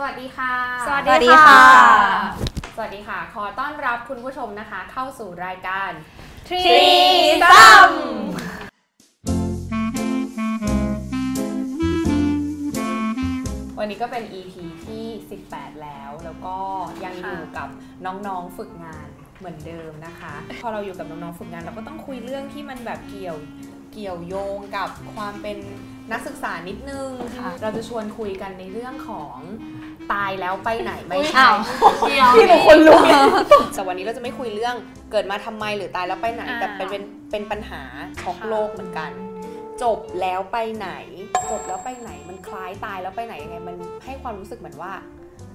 [0.00, 0.54] สวัสดีค่ะ
[0.86, 1.62] สวัสดีค่ะ
[2.76, 5.90] สวัสดีค่ะ ขอต้อนรับคุณผู้ชมนะคะ เข้าสู่รายการ
[6.48, 6.62] ทรี
[7.42, 7.90] ซัม
[13.78, 14.54] วันนี้ก็เป็น EP
[14.86, 15.06] ที่
[15.44, 16.56] 18 แล้ว แล้วก็
[17.04, 17.68] ยังอยู่กับ
[18.06, 19.08] น้องๆฝึกงาน
[19.38, 23.38] เหมือนเดิมนะคะ พอเราอยู่กับน้องๆฝึกงาน เราก็ต้องคุยเรื่องที่มันแบบเกี่ยว
[23.92, 25.58] เกี่ยวโยงกับความเป็น
[26.12, 29.36] นักศึกษานิดนึงค่ะเราจะชวนคุยกันในเรื่องของ
[30.12, 31.56] ตายแล้วไปไหนไม่ใช่อ้าว
[32.34, 32.98] พี่เป็นคนรู้
[33.74, 34.74] แต่วันนี้เราจะไม่คุยเรื่อง
[35.12, 37.82] เกิดมาทำไมหรือตายแล้วไปไหนอ่าแต่เป็นเป็นเป็นปัญหา
[38.20, 39.10] ช็อกโลกเหมือนกัน
[39.82, 40.90] จบแล้วไปไหน
[41.50, 44.92] จบแล้วไปไหนมันคล้ายตายแล้วไปไหนยังไงมันให้ความรู้สึกเหมือนว่า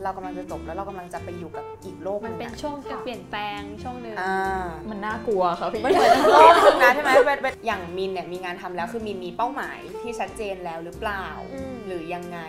[0.04, 12.40] เรากำลังจะจบแล้วเรากำลังจะไปอยู่กับอีกโลกหมันงเป็นอะช่วงการเปลี่ยนแปลงช่วงหนึ่งอ่ามันน่ากลัวค่ะพี่มันเหมือนโลกหนึงนะใช่ไหมเป็นเป็นอย่างมินเนี่ยมีงานทำแล้วคือมินมีเป้าหมายที่ชัดเจนแล้วหรือเปล่าอืมหรือยังไง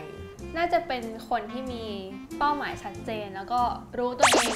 [0.56, 1.84] น่าจะเป็นคนที่มี
[2.38, 3.60] เป้าหมายชัดเจน แล้วก็
[3.98, 4.54] รู้ตัวเอง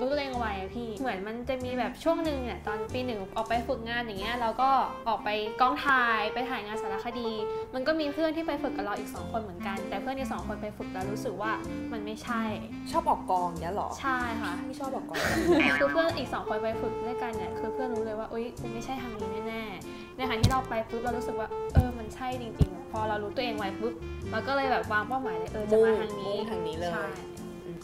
[0.00, 4.70] รู้ตัวเองไวอะพี่ เหมือนมันจะมีแบบช่วงหนึ่งเนี่ยตอนปีหนึ่งออกไปฝึกงานอย่างเงี้ยเราก็
[5.08, 5.28] ออกไป
[5.60, 7.30] กองถ่ายไปถ่ายงานสารคดี
[7.74, 11.52] มันก็มีเพื่อนที่ไปฝึกกับเราอีกสองคนเหมือนกัน แต่เพื่อนที่สองคนไปฝึกแล้วรู้สึกว่า
[11.92, 12.42] มันไม่ใช่
[12.90, 15.20] ชอบออกกองเนี้ยเหรอ ใช่ค่ะไม่ชอบออกกอง
[15.78, 23.94] คือเพื่อนอีกสองคนไปฝึกด้วยกันเนี่ยคือเพื่อนรู้เลยว่าอุ้ยกูไม่ใช่ทางนี้แน่ๆในขณะที่เราไปปุ๊บเรารู้สึกว่าเออมันใช่จริงๆ พอเรารู้ตัวเองไวปุ๊บ
[24.30, 27.08] เราก็เลยแบบวางเป้าหมายเลยเออจะมาทางนี้มุ่งทางนี้เลยใช่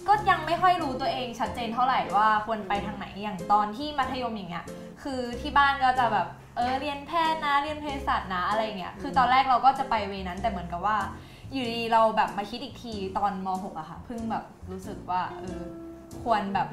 [0.08, 4.64] ก็ยังไม่ค่อยรู้ตัวเองชัดเจนเท่าไหร่ว่าควรไปทางไหนอย่างตอนที่มัธยมอย่างเงี้ย
[5.02, 10.96] คือที่บ้านก็จะแบบเออเรียนแพทย์นะเรียนเภสัชนะอะไรเงี้ยคือตอนแรกเราก็จะไปเวนั้นแต่เหมือนกับว่า
[11.52, 15.62] อยู่ดีเราแบบมาคิดอีกทีตอนม .6 อะค่ะเพิ่งแบบรู้สึกว่าเออ
[16.22, 16.68] ควรแบบ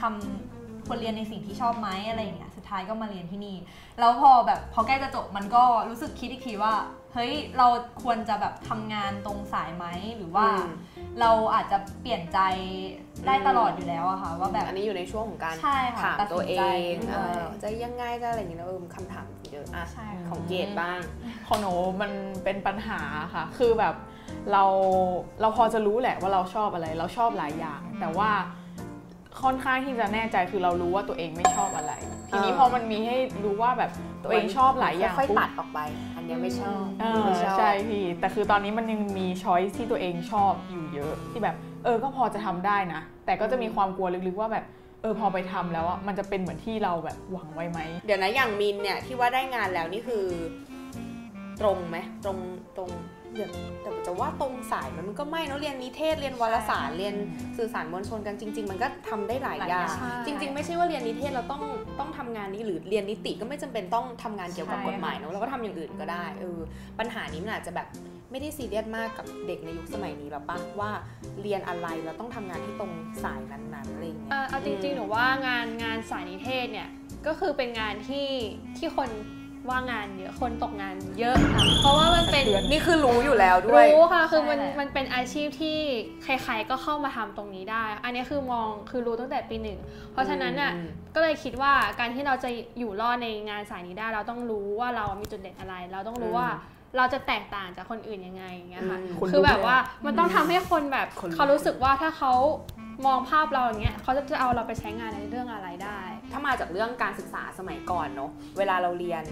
[0.00, 3.56] ทำควรเรียนในสิ่งที่ชอบไหมอะไรอย่างเงี้ยสุดท้ายก็มาเรียนที่นี่
[3.98, 6.74] แล้วพอแบบพอใกล้จะจบมันก็รู้สึกคิดอีกทีว่า
[7.16, 7.66] เฮ้ยเรา
[8.02, 9.86] ควรจะแบบทำงานตรงสายไหม
[10.16, 10.72] หรือว่าอืม
[11.20, 12.38] เราอาจจะเปลี่ยนใจ
[13.26, 16.62] ได้ตลอดอยู่แล้วอะค่ะว่าแบบอันนี้อยู่ในช่วงของการใช่ค่ะถามตัดตัวสินเอใจ
[16.94, 21.00] งด้วยเออจะยังไงจะอะไรอย่างเงี้ยนะเออคำถามเยอะอะใช่ขค่ะองเกดบ้าง
[21.46, 22.12] ของหนูมัน
[22.44, 23.00] เป็นปัญหา
[23.34, 23.94] ค่ะ คือแบบ
[24.52, 24.64] เรา
[25.40, 28.30] เราพอจะรู้แหละว่าเราชอบอะไร เราชอบหลายอย่าง แต่ว่า
[29.42, 31.92] ค่อนข้างที่จะแน่ใจคือเรารู้ว่าตัวเองไม่ชอบอะไร
[32.28, 33.90] ทีนี้เออพอมันมีให้รู้ว่าแบบ
[34.26, 35.78] ตัวเองชอบหลายอย่างค่อยปุ๊บๆตัดออกไป
[36.16, 44.64] อันเนี้ยไม่ชอบเออไม่ชอบใช่พี่แต่คือตอนนี้มันยังมีช้อยที่ตัวเองชอบอยู่เยอะที่แบบ เออก็พอจะทำได้นะ แต่ก็จะมีความกลัวลึกๆว่าแบบ
[45.02, 50.24] เออพอไปทำแล้วอะมันจะเป็นเหมือนที่เราแบบหวังไว้ไหมเดี๋ยวนะอย่างมินเนี่ยที่ว่าได้งานแล้วนี่คือ
[51.60, 52.38] ตรงไหมตรง
[52.76, 53.15] ตรงเดี๋ยว
[53.82, 57.14] แต่จะว่าตรงสายมันมันก็ไม่เนอะเรียนนิเทศเรียนวารสารเรียน
[57.58, 61.62] สื่อสารมวลชนกันจริง ๆ มันก็ทำได้หลายอย่างใช่จริง ๆ ไม่ใช่ว่าเรียนนิเทศเราต้อง
[61.98, 66.58] ต้องทำงานนี้หรือเรียนนิติก็ไม่จำเป็นต้องทำงานเกี่ยวกับกฎหมายเนอะเราก็ทำอย่างอื่นก็ได้เออ
[66.98, 67.88] ปัญหานี้มันอาจจะแบบ
[68.30, 70.90] ไม่ได้ซีเรียสมากกับเด็กในยุคสมัยนี้หรอกปะว่า
[71.42, 72.92] เรียนอะไรเราต้องทำงานที่ตรง
[73.24, 76.88] สายนั้นๆอะไรอย่างเงี้ยเอ่อเอาจริงๆหนูว่างานงานสายนิเทศเนี่ย
[77.26, 78.28] ก็คือเป็นงานที่
[78.78, 79.10] ที่คน
[79.70, 82.35] ว่างงานเยอะคนตกงานเยอะค่ะเพราะว่ามันเป็น
[82.70, 85.78] นี่คือรู้อยู่แล้วด้วย รู้ค่ะ คือมันใช่แหละมันเป็นอาชีพที่
[86.22, 89.78] ใครๆก็เข้ามาทำตรงนี้ได้ อันนี้คือมองคือรู้ตั้งแต่ปีหนึ่ง
[90.12, 96.48] เพราะฉะนั้นน่ะอืมก็เลยคิดว่าการที่เราจะอยู่รอดในงานสายนี้ได้ เราต้องรู้ว่าเรามีจุดเด่นอะไร เราต้องรู้ว่า
[96.96, 102.32] เราจะแตกต่างจากคนอื่นยังไงอย่างเงี้ยค่ะอืมคนคือแบบลุกเลยอะว่ามันต้องทำให้คนแบบคนลุกเขารู้สึกว่าถ้าเขา
[103.06, 106.00] มองภาพเราอย่างเงี้ยเขาจะจะเอาเราไปใช้งานในเรื่องอะไรได้
[106.32, 109.24] ถ้ามาจากเรื่องการศึกษาสมัยก่อนเนาะเวลาเราเรียน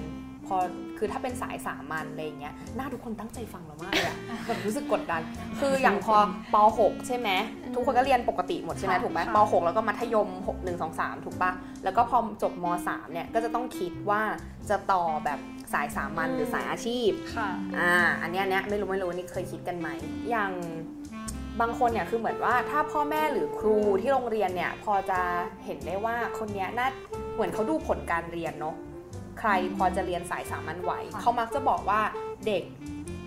[0.47, 0.57] พอ
[0.99, 5.23] คือถ้าเป็นสายสามัญอะไรอย่างเงี้ยหน้าทุกคนตั้งใจฟังเรามากเลยอะแบบรู้สึกกดดัน
[5.61, 6.17] คืออย่างพอ
[6.55, 7.31] ป .6 ใช่ไหม
[7.75, 11.53] ทุกคนก็เรียนปกติหมดใช่ไหมค่ะถูกไหมค่ะป .6 แล้วก็มัธยม 6 1 2 3 ถูกปะ
[11.85, 14.23] แล้วก็พอจบม .3 เนี่ยก็จะต้องคิดว่า
[14.71, 15.39] จะต่อแบบ
[15.73, 19.89] สายสามัญหรือสายอาชีพค่ะอ่าอันเนี้ยเนี้ยไม่รู้ไม่รู้นี่เคยคิดกันไหม
[20.31, 20.53] อย่าง
[21.61, 25.21] บางคนเนี่ยคือเหมือนว่าถ้าพ่อแม่หรือครูที่โรงเรียนเนี่ยพอจะ
[25.65, 26.89] เห็นได้ว่าคนเนี้ยน่า
[27.35, 28.94] เหมือนเขาดูผลการเรียนเนาะใค
[29.49, 32.01] รพอจะเรียนสายสามัญไหวค่ะเขามักจะบอกว่า
[32.47, 32.65] เด็ก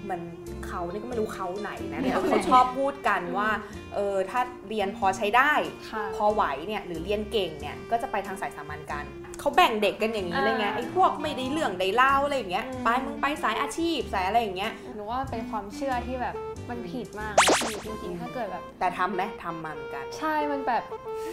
[0.10, 0.22] มัน
[0.68, 3.50] เขานี่ก็ไม่รู้เขาไหนนะเนี่ยเขาชอบพูดกันว่า
[3.96, 5.54] เออถ้าเรียนพอใช้ได้
[5.92, 9.04] ค่ะพอไหวเนี่ยหรือเรียนเก่งเนี่ยก็จะไปทางสายสามัญกัน
[9.40, 16.36] เขาแบ่งเด็กกันอย่างนี้เลยไงอ่าไอ้พวกไม่ได้เรื่องได้เล่าอะไรอย่างเงี้ยอืมไปมึงไปสายอาชีพสายอะไรอย่างเงี้ยหนูว่ามันเป็นความเชื่อที่แบบ
[16.70, 20.84] มันผิดมากเลยพี่จริงๆ ถ้าเกิดแบบ แต่ทำไหมทำมาเหมือนกัน ใช่มันแบบ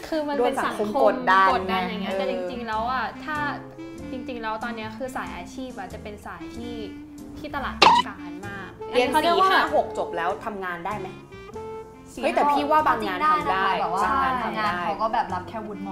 [0.08, 3.36] คือมันโดนเป็นสัสังงคมคมกดดันกดดันอย่างเงี้ยไงแต่เอจอริงๆแล้วอะถ้า
[4.10, 6.76] จริงๆ แล้วตอนเนี้ยคือสายอาชีพอะจะเป็นสายที่
[7.38, 11.08] ที่ตลาดต้องการมากเรียนเขาเรียสี่กว่าห้าหกจบแล้วทำงานได้ไหม
[12.12, 15.88] สี่เฮ้ยแต่พี่ว่าบางงานทำได้แบบว่าบางงานทำได้งานเขาก็แบบรับแค่วุฒิม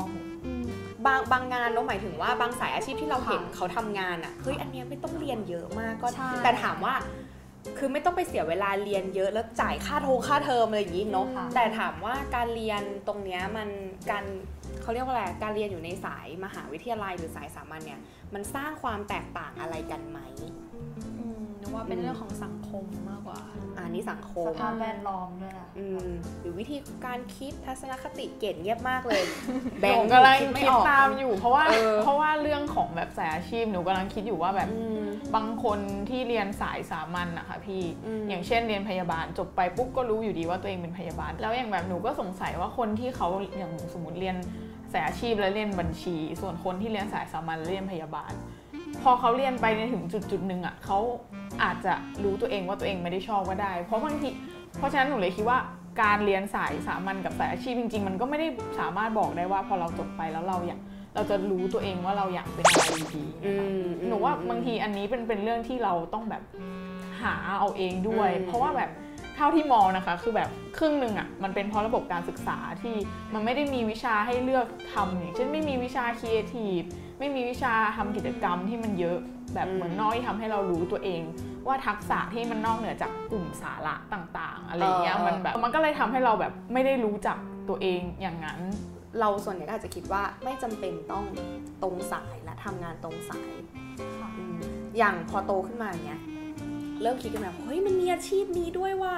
[0.47, 0.65] อืม
[1.07, 6.95] บางบางงานเนาะหมายถึงว่าบางสายอาชีพที่เราเห็นค่ะเขาทำงานอะเฮ้ยอันเนี้ยไม่ต้องเรียนเยอะมากก็ใช่แต่ถามว่า
[7.79, 13.69] คือไม่ต้องไปเสียเวลาเรียนเยอะแล้วจ่ายค่าโทรค่าเทอมอะไรอย่างนี้เนาะค่ะแต่ถามว่าการเรียนตรงเนี้ยมัน
[14.11, 14.25] การ
[14.83, 18.01] เขาเรียกว่าอะไรการเรียนอยู่ในสายมหาวิทยาลัยหรือสายสามัญเนี่ย
[18.35, 20.62] มันสร้างความแตกต่างอะไรกันไหมอืมนึก
[21.83, 23.41] ว่าเป็นเรื่องของสังคมมากกว่า
[23.77, 26.09] อันนี้สังคสมภาพแวดล้อมด้วยอะอืม
[26.41, 29.23] หรือวิธีการคิดทัศนคติเก่งเงียบมากเลย
[29.81, 35.03] แบหงนูค์กำลังคิดไม่คิดออกตามอยู่เพราะว่าเออเพราะว่าเรื่องของแบบสายอาชีพหนูกำลังคิดอยู่ว่าแบบอืม
[35.35, 35.79] บางคน
[36.11, 44.37] ที่เรียนสายสามัญนะคะพี่อืมอย่างเช่นเรียนพยาบาลจบไปปุ๊บก็รู้อยู่ดีว่าตัวเองเป็นพยาบาล แล้วอย่างแบบหนูก็สงสัยว่าคนที่เขาอย่างสมมติเรียน
[44.93, 48.33] สายอาชีพแล้วเรียนบัญชี ส่วนคนที่เรียนสายสามัญแล้วเรียนพยาบาล
[49.03, 50.99] พอเขาเรียนไปในถึงจุดจุดๆหนึ่งอะเขา
[51.63, 51.93] อาจจะ
[52.25, 54.29] รู้ตัวเองว่าตัวเองไม่ได้ชอบก็ได้ เพราะบางที
[54.79, 55.59] เพราะฉะนั้นหนูเลยคิดว่า
[56.03, 58.47] การเรียนสายสามัญกับสายอาชีพจริง ๆ มันก็ไม่ได้
[58.81, 60.81] สามารถบอกได้ว่าพอเราจบไปแล้วเราอยาก
[61.15, 66.43] เราจะรู้ตัวเองว่าเราอยากเป็นอะไรดีอืนะคะมหนูว่าบางทีอันนี้เป็นเป็นเรื่องที่เราต้องแบบ
[67.23, 68.91] หาเอาเองด้วยอืมเพราะว่าแบบ
[69.37, 70.49] เท่าที่มองนะคะ คือแบบ
[70.79, 72.97] ครึ่งหนึ่งอะมันเป็นเพราะระบบการศึกษาที่
[73.35, 76.81] มันไม่ได้มีวิชาให้เลือกทำอย่างเช่นไม่มีวิชาครีเอทีฟ
[77.19, 79.19] ไม่มีวิชาทำกิจกรรมที่มันเยอะ
[79.55, 81.23] แบบเหมือนนอกที่ทำให้เรารู้ตัวเอง
[81.67, 87.39] ว่าทักษะที่มันนอกเหนือจากกลุ่มสาระต่าง ๆ อะไรอย่างเงี้ยเออมันแบบมันก็เลยทำให้เราแบบไม่ได้รู้จัก
[87.69, 88.61] ตัวเองอย่างนั้น
[89.21, 91.25] เราส่วนใหญ่ก็อาจจะคิดว่าไม่จำเป็นต้อง
[91.83, 93.53] ตรงสายและทำงานตรงสาย
[94.21, 94.57] ค่ะอืม
[94.99, 96.21] อย่างพอโตขึ้นมาอย่างเงี้ย
[97.03, 99.15] เริ่มคิดกันแบบเฮ้ยมันมีอาชีพนี้ด้วยว่า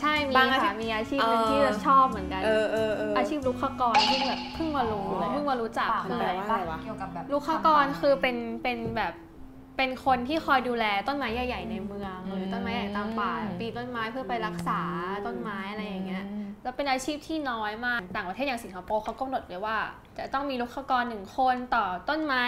[0.00, 9.12] ใช่มีบางอาชีค่ะพมีอาชีพหนึ่งเออที่จะชอบเหมือนกันเออเออเออออาชีพลูกค้ากรที่แบบเพิ่งมารู้อ๋อเพิ่งมารู้จักปากคือแปอะลไรว่าอะไรวะเกี่ยวกับแบบลูกค้ากรคือเป็นเป็นแบบ
[9.76, 14.80] เป็นคนที่คอยดูแลต้นไม้ใหญ่ ๆ ในเมืองหรือต้นไม้ใหญ่ตามป่าปีนต้นไม้เพื่อไปรักษา
[15.26, 16.24] ต้นไม้อะไรอย่างเงี้ย
[16.64, 19.76] แล้วเป็นอาชีพที่น้อยมาก ต่างประเทศอย่างสิงคโปร์เขากำหนดเลยว่า
[20.18, 22.44] จะต้องมีลูกค้ากรหนึ่งคนต่อต้นไม้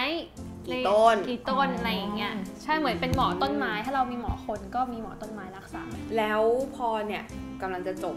[0.66, 2.32] กี่ในต้นกี่ต้นอะไรอย่างเงี้ย
[2.62, 5.82] ใช่เหมือนเป็นหมอต้นไม้ ถ้าเรามีหมอคนก็มีหมอต้นไม้รักษา
[6.16, 6.42] แล้ว
[6.76, 7.22] พอเนี่ย
[7.62, 8.16] กำลังจะจบ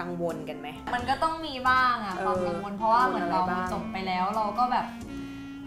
[0.00, 4.86] กังวลกันไหม มันก็ต้องมีบ้างอะเออความกังวลเพราะว่าเหมือนเรากังวลอะไรบ้างจบไปแล้วเราก็แบบ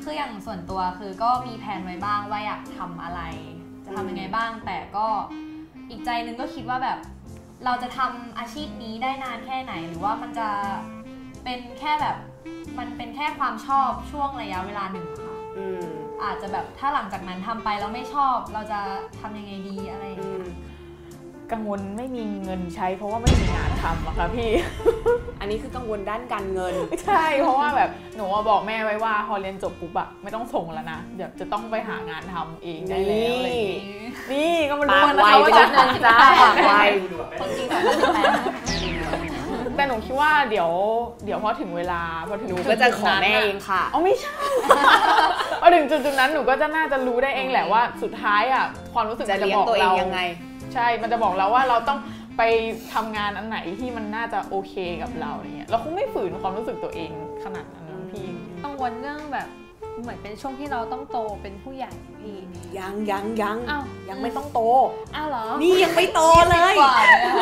[0.04, 3.22] คืออย่างส่วนตัวคือก็มีแผนไว้บ้างว่าอยากทำอะไร
[3.86, 5.08] จะทำยังไงบ้างแต่ก็
[5.90, 7.00] อีกใจหนึงก็คิดว่าแบบ
[7.64, 10.50] เราจะทำอาชีพนี้ได้นานแค่ไหน หรือว่ามันจะ
[11.44, 12.18] เป็นแค่แบบ
[12.80, 15.86] มันเป็นแค่ความชอบช่วงระยะเวลาหนึ่งอะค่ะอืม
[16.24, 18.80] อาจจะแบบถ้าหลังจากนั้นทำไปแล้วไม่ชอบ เราจะ
[19.20, 20.35] ทำยังไงดีอะไรอย่างอืเงี้ยม
[21.52, 24.50] กังวลไม่มีเงินใช้ เพราะว่าไม่มีงานทำอะค่ะพี่
[25.40, 26.76] อันนี้คือกังวลด้านการเงิน
[27.06, 36.74] ใช่เพราะว่าแบบหนูอะบอกแม่ไว้ว่าพอเรียนจบปุ๊บอะไม่ต้องส่งแล้วนะเดี๋ยวจะต้องไปหางานทำเองได้แล้วอะไรอย่างงี้นี่ก็มารู้ปากนะไวคะไปว่านิดนึงจ้าปากไว
[37.40, 38.32] คนจริงสองคนแปด
[39.78, 40.70] แต่หนูคิดว่าเดี๋ยว
[41.26, 44.36] เดี๋ยวพอถึงเวลาพอถึงหนูก็จะขอแม่เองค่ะ อ๋อไม่ใช่
[45.62, 50.20] พอถึงจุดจุดๆนั้นหนูก็จะน่าจะรู้ได้เองแหละว่า สุดท้ายอะความรู้สึกจะมันจะเลี้ยงบอกตัวเองเรายังไง
[50.76, 52.00] ใช่ มันจะบอกเราว่าเราต้อง
[52.38, 52.42] ไป
[52.94, 57.12] ทำงานอันไหนที่มันน่าจะโอเคกับเราไรเงี้ยเราคงไม่ฝืนความรู้สึกตัวเอง
[57.44, 58.28] ขนาดนั้นพี่
[58.64, 59.48] กังวลเรื่องแบบ
[60.02, 62.38] เหมือนเป็นช่วงที่เราต้องโตเป็นผู้ใหญ่พี่
[62.78, 64.62] ยังยังยังอ้าวยังไม่ต้องโต
[65.16, 67.36] อ้าวเหรอนี่ยังไม่โตเลยกว่าเลยอะ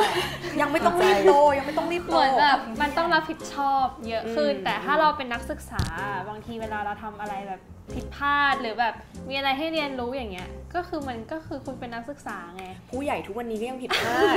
[0.61, 5.83] ยังไม่ต้องรีบโตยังไม่ต้องรีบโตเหมือนแบบมันต้องรับผิดชอบเยอะขึ้นอืมแต่ถ้าเราเป็นนักศึกษา
[6.29, 7.61] บางทีเวลาเราทำอะไรแบบ
[7.93, 8.93] ผิดพลาดหรือแบบ
[9.29, 14.35] มีอะไรให้เรียนรู้อย่างเงี้ย ก็คือมันก็คือคุณเป็นนักศึกษาไง ผู้ใหญ่ทุกวันนี้ก็ยังผิดพลาด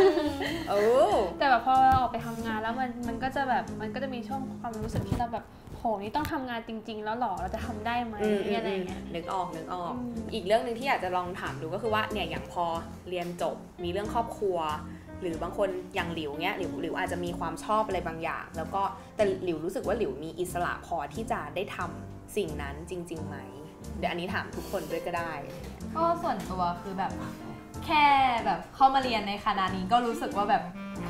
[0.71, 0.75] เอ
[1.13, 12.65] อแต่แบบพอเราออกไปทำงานแล้วมันมันก็จะแบบมันก็จะมีช่วงความรู้สึกที่เราแบบโหนี่ต้องทำงานจริง ๆ แล้วหรอเราจะทำได้ไหมอืมอืมอะไรอย่างเงี้ยนึกออกนึกออกอืมอีกเรื่องหนึ่งที่อยากจะลองถามดูก็คือว่าเนี่ยอย่างพอ
[13.09, 14.59] เรียนจบมีเรื่องครอบครัว
[15.23, 18.83] หรือบางคนอย่างหลิวเนี้ยหลิวหลิวอาจจะมีความชอบอะไรบางอย่าง แล้วก็
[19.17, 23.37] แต่หลิวรู้สึกว่าหลิวมีอิสระพอที่จะได้ทำสิ่งนั้นจริงๆไหม
[23.99, 25.33] เดี๋ยวอันนี้ถามทุกคนด้วยก็ได้
[25.97, 27.13] ก็ส่วนตัวคือแบบ
[27.85, 28.05] แค่
[28.47, 30.63] แบบเข้ามาเรียนในคณะนี้ก็รู้สึกว่าแบบ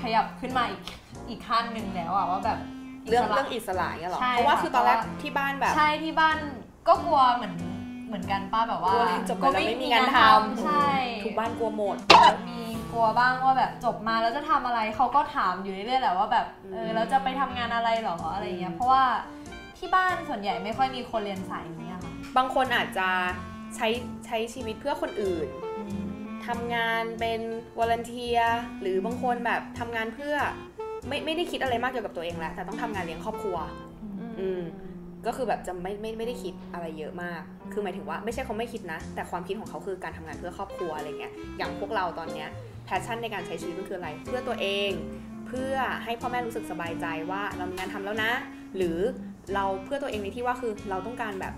[0.02, 0.82] ขยับขึ้นมาอีก
[1.28, 2.58] อีกขั้นหนึ่งแล้วอะว่าแบบ
[3.08, 6.36] เรื่องสะเรื่องอิสระเนี่ยหรอใช่เพราะว่าค่ะคือตอนแรกเพราะว่าที่บ้านแบบ ใช่ที่บ้าน
[6.88, 7.54] ก็กลัวเหมือน
[8.08, 10.88] เหมือนกันป้าแบบว่ากลัวเรียนจบมาแล้วไม่มีงานทำใช่
[11.24, 12.60] ทุกบ้านกลัวหมดแบบมี
[12.92, 19.02] กลัวบ้างว่าแบบจบมาแล้วจะทำอะไรเขาก็ถามอยู่เรื่อยๆแหละว่าแบบเอออืมแล้วจะไปทำงานอะไรหรออะไรอย่างเงี้ยเพราะว่า
[19.78, 23.08] ที่บ้านส่วนใหญ่ไม่ค่อยมีคนเรียนสายนี้อะค่ะบางคนอาจจะ
[23.76, 23.88] ใช้
[24.26, 25.48] ใช้ชีวิตเพื่อคนอื่น
[26.46, 27.40] ทำงานเป็น
[27.78, 28.38] volunteer
[28.80, 30.36] หรือบางคนแบบทำงานเพื่อ
[31.08, 33.56] ไม่ไม่ได้คิดอะไรมากเกี่ยวกับตัวเองแล้วแต่ต้องทำงานเลี้ยงครอบครัว
[34.40, 34.62] อืม
[35.26, 42.48] ก็คือแบบจะไม่ไม่ไม่ได้คิดอะไรเยอะมาก คือหมายถึงว่าไม่ใช่เขาไม่คิดนะ แต่ความคิดของเขาคือการทำงานเพื่อครอบครัวอะไรเงี้ย อย่างพวกเราตอนเนี้ย
[42.84, 44.90] passion ในการใช้ชีวิตมันคืออะไร เพื่อตัวเอง
[45.46, 48.30] เพื่อให้พ่อแม่รู้สึกสบายใจว่าเรามีงานทำแล้วนะ
[48.76, 48.96] หรือ
[49.54, 51.54] เราเพื่อตัวเองในที่ว่าคือเราต้องการแบบ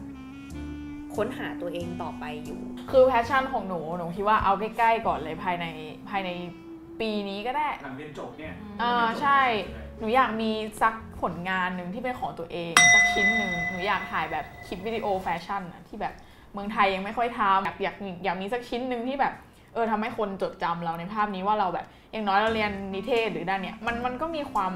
[1.17, 5.67] ค้นหาตัวเองต่อไปอยู่ คือ passion ของหนู หนูคิดว่าเอาใกล้ๆก่อนเลยภายใน
[6.09, 6.31] ภายใน
[7.01, 9.41] ปีนี้ก็ได้หลังเรียนจบเนี่ยอ่าใช่
[9.99, 10.51] หนูอยากมี
[10.83, 16.15] สักผลงานหนึ่งที่เป็นของตัวเองสักชิ้นหนึ่งหนูอยากถ่ายแบบคลิปวิดีโอแฟชั่นอะที่แบบ
[16.53, 19.35] เมืองไทยยังไม่ค่อยทำอยากอยากอยากมีสักชิ้นหนึ่งที่แบบ
[19.75, 24.73] เออทำให้คนจดจำเราในภาพนี้ว่าเราแบบอย่างน้อยเราเรียนนิเทศหรือด้านเนี้ยมันมันก็มีความ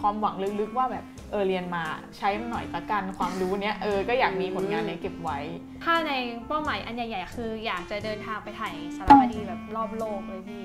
[0.00, 1.84] ความหวังลึกๆว่าแบบ เออเรียนมา
[2.18, 5.38] ใช้มันหน่อยละกันความรู้เนี้ยเออก็อยากมีผลงานเนี้ยเก็บไว้
[5.84, 6.12] ถ้าใน
[6.46, 10.62] เป้าหมายอันใหญ่ๆคืออยากจะเดินทางไปถ่ายสารคดีแบบรอบโลกเลยพี่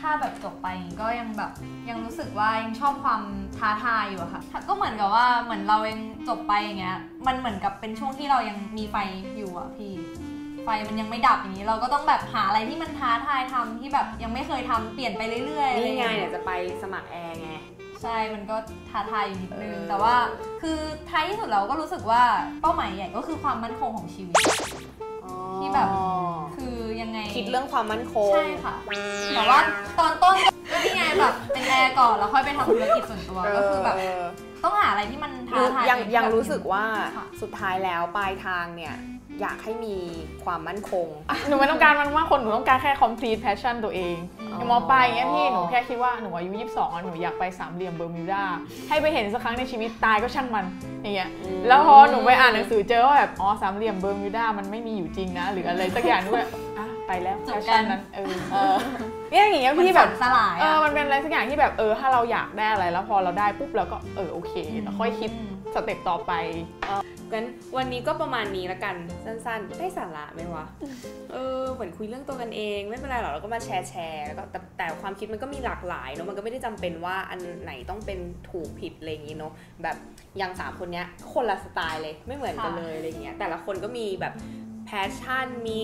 [0.00, 0.66] ถ้าแบบจบไป
[1.00, 1.52] ก็ยังแบบ
[1.88, 3.22] ยังรู้สึกว่ายังชอบความ
[3.58, 8.96] ท้าทายอยู่อะค่ะ ก็เหมือนกับว่าเหมือนเรายังจบไปอย่างเงี้ยมันเหมือนกับเป็นช่วงที่เรายังมีไฟ
[9.36, 9.92] อยู่อะพี่
[10.64, 16.50] ไฟมันยังไม่ดับอย่างนี้เราก็ต้องแบบหาอะไรที่มันท้าทายทำที่แบบยังไม่เคยทำเปลี่ยนไปเรื่อยๆอะไรอนี่ย่างไงเงี้ยเดี๋ยวจะไป
[16.82, 17.50] สมัครแอร์ไง
[18.02, 18.56] ใช่มันก็
[18.90, 20.14] ท้าทายอยู่นิดนึงเออแต่ว่า
[20.62, 20.78] คือ
[21.10, 22.22] ท้ายที่สุดเราก็รู้สึกว่า
[22.62, 24.36] เป้าหมายใหญ่ก็คือความมั่นคงของชีวิต
[25.60, 25.88] ที่แบบ
[26.56, 28.74] คือยังไงคิดเรื่องความมั่นคงใช่ค่ะ
[29.36, 29.60] แต่ว่า
[29.98, 30.34] ตอนต้น
[30.72, 34.22] ก็นี่ไงแบบเป็นแอร์ก่อนแล้วค่อยไปทำธุรกิจส่วนตัวก็คือแบบเออ
[34.64, 36.84] ต้องหาอะไรที่มันท้ารู้ทายยังเป็นยังแบบรู้สึกว่า
[37.16, 38.94] ค่ะสุดท้ายแล้วปลายทางเนี่ย
[39.40, 39.96] อยากให้มี
[40.44, 41.08] ความมั่นคง
[41.48, 48.42] หนูไม่ต้องการมันมากคน หนูต้องการแค่ complete passion ตัวเองอื มอย่างมอปลายอย่างเงี้ยพี่หนูแค่คิดว่าหนูอายุ22อะหนูอยากไปสามเหลี่ยมเบอร์มิวดา
[48.88, 50.64] ให้ไปเห็นสักครั้งในชีวิตตายก็ช่างมัน
[51.02, 56.42] อย่างเงี้ยอืมแล้วพอหนูไปอ่านหนังสือเจอว่าแบบอ๋อสามเหลี่ยมเบอร์มิวดามันไม่มีอยู่จริงนะ หรืออะไรสักอย่างด้วย
[56.78, 58.76] อะไปแล้วจบกัน passion นั้นเออเออ
[59.30, 65.30] เนี่ยอย่างเงี้ยมันพี่แบบฝันสลายเอออะมันเป็นอะไรสักอย่างที่แบบเออถ้าเราอยากได้อะไรแล้วพอเราได้ปุ๊บเราก็เออโอเคแล้วค่อยคิด
[65.74, 66.32] สเต็ปต่อไป
[67.32, 67.46] งั้น
[67.76, 70.64] วันนี้ก็ประมาณนี้ละกันสั้นๆ ได้สาระไหมวะ
[71.32, 78.18] เออเหมือนคุยเรื่องตัวกันเอง ไม่เป็นไรหรอกเราก็มาแชร์แชร์แล้วก็แต่แต่ความคิดมันก็มีหลากหลายเนาะมันก็ไม่ได้จำเป็นว่าอันไหนต้องเป็น
[78.50, 79.96] ถูกผิดอะไรอย่างงี้เนาะแบบ
[80.38, 84.34] อย่างสามคนเนี้ยคนละสไตล์เลยไม่เหมือนกันเลยอะไรเงี้ยแต่ละคนก็มีแบบ
[84.90, 85.82] passion มี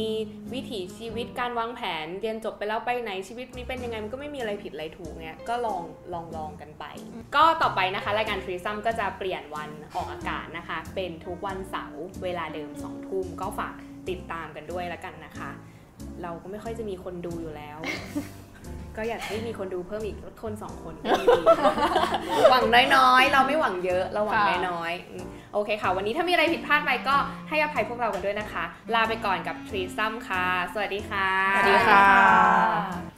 [0.53, 5.83] วิถีชีวิตการวางแผน เรียนจบไปแล้วไปไหนชีวิตนี้เป็นยังไง มันก็ไม่มีอะไรผิดอะไรถูกเนี่ยก็ลอง
[6.13, 6.85] ลองลองกันไป
[7.37, 13.75] ก็ต่อไปนะคะ รายการ Threesome ก็จะเปลี่ยนวันออกอากาศนะคะ เป็นทุกวันเสาร์เวลาเดิม2ทุ่มก็ฝาก
[14.09, 15.51] ติดตามกันด้วยละกันนะคะ
[16.23, 17.79] เราก็ไม่ค่อยจะมีคนดูอยู่แล้ว
[18.97, 21.27] ก็อยากให้มีคนดูเพิ่มอีกคนสองคนก็ดี
[22.51, 22.65] หวัง
[22.97, 27.17] น้อยๆ เราไม่หวังเยอะ เราหวังค่ะน้อยๆอืมโอเคค่ะ วันนี้ถ้ามีอะไรผิดพลาดไปก็
[27.49, 33.14] ให้อภัยพวกเรากันด้วยนะคะ ลาไปก่อนกับทรีซัมค่ะ สวัสดีค่ะ สวัสดีค่ะค่ะ